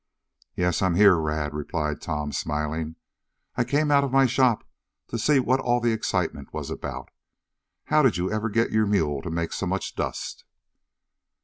[0.55, 2.95] "Yes, I'm here, Rad," replied Tom, smiling.
[3.55, 4.67] "I came out of my shop
[5.09, 7.09] to see what all the excitement was about.
[7.83, 10.43] How did you ever get your mule to make so much dust?"